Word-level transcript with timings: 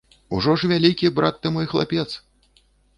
Ужо 0.37 0.55
ж 0.61 0.69
вялікі, 0.71 1.13
брат 1.19 1.39
ты 1.45 1.55
мой, 1.59 1.71
хлапец! 1.77 2.11